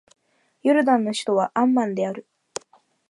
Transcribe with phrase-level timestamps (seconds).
[0.63, 2.25] ヨルダンの首都はアンマンである